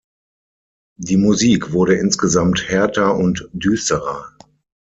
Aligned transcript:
Die 0.99 1.15
Musik 1.17 1.73
wurde 1.73 1.93
insgesamt 1.97 2.67
härter 2.69 3.15
und 3.15 3.47
düsterer. 3.53 4.35